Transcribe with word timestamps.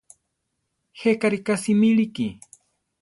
Jéka 1.01 1.27
riká 1.33 1.53
simíliki. 1.63 2.27